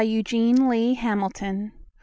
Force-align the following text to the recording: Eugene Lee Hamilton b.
Eugene 0.03 0.67
Lee 0.67 0.95
Hamilton 0.95 1.67
b. 1.67 1.73